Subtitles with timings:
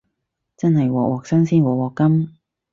[0.57, 2.31] 真係鑊鑊新鮮鑊鑊甘